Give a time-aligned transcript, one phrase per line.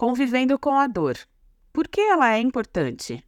[0.00, 1.14] convivendo com a dor.
[1.74, 3.22] Por que ela é importante?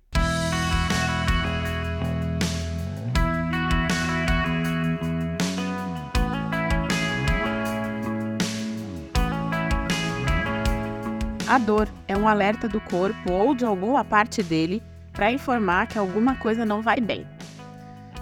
[11.47, 14.83] A dor é um alerta do corpo ou de alguma parte dele
[15.13, 17.27] para informar que alguma coisa não vai bem.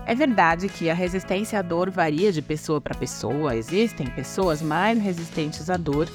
[0.04, 5.00] É verdade que a resistência à dor varia de pessoa para pessoa, existem pessoas mais
[5.00, 6.08] resistentes à dor,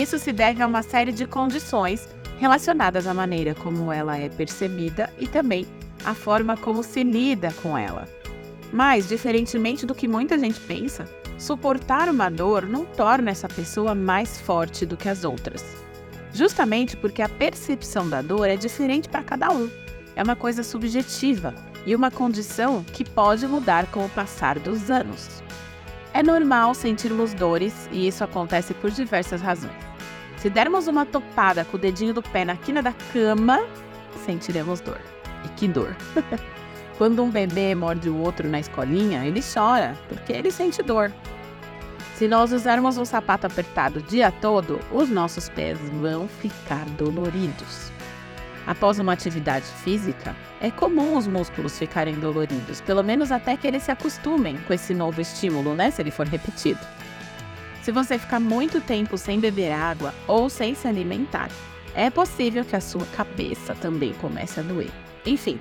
[0.00, 2.08] isso se deve a uma série de condições
[2.38, 5.66] relacionadas à maneira como ela é percebida e também
[6.04, 8.08] à forma como se lida com ela.
[8.72, 11.06] Mas, diferentemente do que muita gente pensa,
[11.38, 15.62] suportar uma dor não torna essa pessoa mais forte do que as outras.
[16.32, 19.68] Justamente porque a percepção da dor é diferente para cada um.
[20.16, 25.42] É uma coisa subjetiva e uma condição que pode mudar com o passar dos anos.
[26.14, 29.72] É normal sentirmos dores e isso acontece por diversas razões.
[30.36, 33.64] Se dermos uma topada com o dedinho do pé na quina da cama,
[34.24, 35.00] sentiremos dor.
[35.44, 35.96] E que dor!
[36.98, 41.12] Quando um bebê morde o outro na escolinha, ele chora, porque ele sente dor.
[42.16, 47.90] Se nós usarmos um sapato apertado o dia todo, os nossos pés vão ficar doloridos.
[48.66, 53.82] Após uma atividade física, é comum os músculos ficarem doloridos, pelo menos até que eles
[53.82, 55.90] se acostumem com esse novo estímulo, né?
[55.90, 56.80] Se ele for repetido.
[57.82, 61.48] Se você ficar muito tempo sem beber água ou sem se alimentar,
[61.94, 64.90] é possível que a sua cabeça também comece a doer.
[65.26, 65.58] Enfim,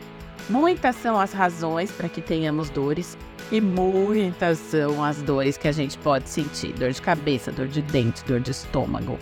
[0.48, 3.18] muitas são as razões para que tenhamos dores
[3.52, 7.82] e muitas são as dores que a gente pode sentir: dor de cabeça, dor de
[7.82, 9.18] dente, dor de estômago,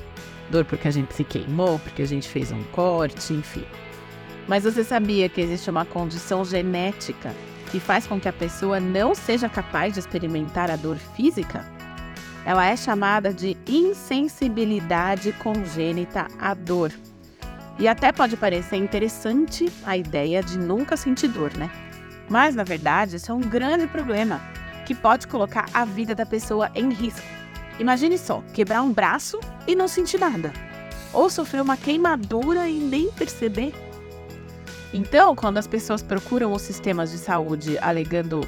[0.49, 3.65] dor porque a gente se queimou, porque a gente fez um corte, enfim.
[4.47, 7.33] Mas você sabia que existe uma condição genética
[7.71, 11.65] que faz com que a pessoa não seja capaz de experimentar a dor física?
[12.45, 16.91] Ela é chamada de insensibilidade congênita à dor.
[17.77, 21.69] E até pode parecer interessante a ideia de nunca sentir dor, né?
[22.27, 24.41] Mas na verdade, isso é um grande problema
[24.85, 27.38] que pode colocar a vida da pessoa em risco.
[27.79, 30.51] Imagine só, quebrar um braço e não sentir nada.
[31.13, 33.73] Ou sofrer uma queimadura e nem perceber.
[34.93, 38.41] Então, quando as pessoas procuram os sistemas de saúde alegando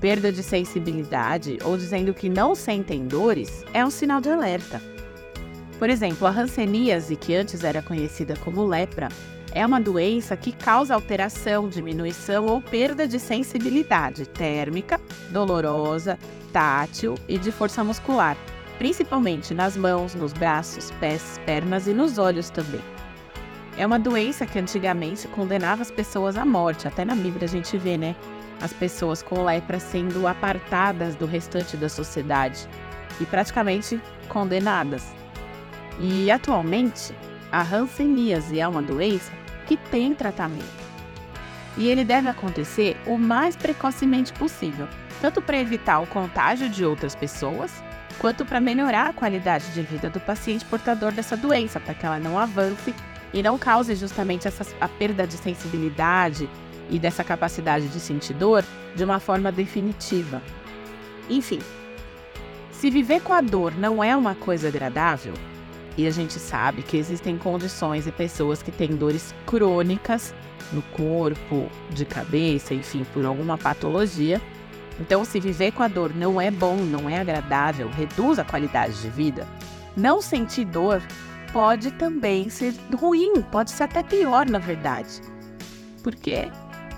[0.00, 4.82] perda de sensibilidade ou dizendo que não sentem dores, é um sinal de alerta.
[5.78, 9.08] Por exemplo, a hanseníase, que antes era conhecida como lepra,
[9.52, 15.00] é uma doença que causa alteração, diminuição ou perda de sensibilidade térmica,
[15.30, 16.18] dolorosa,
[16.52, 18.36] tátil e de força muscular,
[18.82, 22.80] principalmente nas mãos, nos braços, pés, pernas e nos olhos também.
[23.78, 27.78] É uma doença que antigamente condenava as pessoas à morte, até na Bíblia a gente
[27.78, 28.16] vê, né?
[28.60, 32.68] As pessoas com lepra sendo apartadas do restante da sociedade
[33.20, 35.14] e praticamente condenadas.
[36.00, 37.14] E atualmente,
[37.52, 39.30] a hanseníase é uma doença
[39.64, 40.82] que tem tratamento.
[41.76, 44.88] E ele deve acontecer o mais precocemente possível,
[45.20, 47.72] tanto para evitar o contágio de outras pessoas,
[48.18, 52.18] quanto para melhorar a qualidade de vida do paciente portador dessa doença, para que ela
[52.18, 52.94] não avance
[53.32, 56.48] e não cause justamente essa, a perda de sensibilidade
[56.90, 58.64] e dessa capacidade de sentir dor
[58.94, 60.42] de uma forma definitiva.
[61.30, 61.60] Enfim,
[62.70, 65.34] se viver com a dor não é uma coisa agradável,
[65.96, 70.34] e a gente sabe que existem condições e pessoas que têm dores crônicas
[70.72, 74.40] no corpo, de cabeça, enfim, por alguma patologia.
[75.02, 79.02] Então, se viver com a dor não é bom, não é agradável, reduz a qualidade
[79.02, 79.48] de vida,
[79.96, 81.02] não sentir dor
[81.52, 85.20] pode também ser ruim, pode ser até pior, na verdade.
[86.04, 86.48] Porque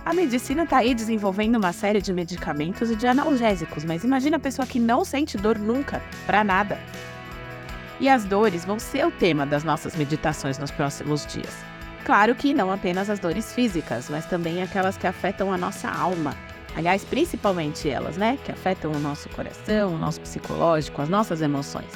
[0.05, 4.41] a medicina está aí desenvolvendo uma série de medicamentos e de analgésicos, mas imagina a
[4.41, 6.79] pessoa que não sente dor nunca, para nada.
[7.99, 11.57] E as dores vão ser o tema das nossas meditações nos próximos dias.
[12.05, 16.37] Claro que não apenas as dores físicas, mas também aquelas que afetam a nossa alma.
[16.77, 18.39] Aliás, principalmente elas, né?
[18.45, 21.91] Que afetam o nosso coração, o nosso psicológico, as nossas emoções.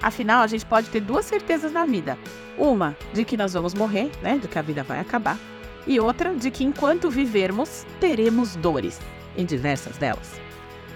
[0.00, 2.16] Afinal, a gente pode ter duas certezas na vida:
[2.56, 4.38] uma de que nós vamos morrer, né?
[4.38, 5.38] De que a vida vai acabar,
[5.86, 9.00] e outra de que enquanto vivermos, teremos dores,
[9.36, 10.40] em diversas delas.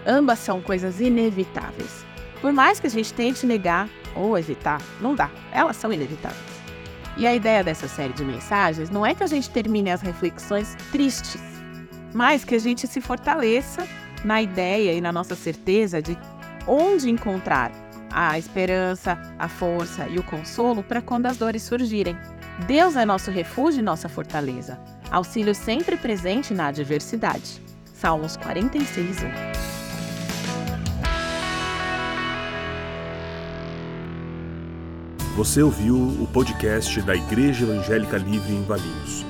[0.06, 2.04] Ambas são coisas inevitáveis.
[2.40, 5.30] Por mais que a gente tente negar ou evitar, não dá.
[5.52, 6.40] Elas são inevitáveis.
[7.16, 10.74] E a ideia dessa série de mensagens não é que a gente termine as reflexões
[10.90, 11.49] tristes,
[12.12, 13.86] mas que a gente se fortaleça
[14.24, 16.18] na ideia e na nossa certeza de
[16.66, 17.72] onde encontrar
[18.12, 22.16] a esperança, a força e o consolo para quando as dores surgirem.
[22.66, 24.78] Deus é nosso refúgio e nossa fortaleza,
[25.10, 27.62] auxílio sempre presente na adversidade.
[27.94, 29.70] Salmos 46, 1.
[35.36, 39.29] Você ouviu o podcast da Igreja Evangélica Livre em Valinhos.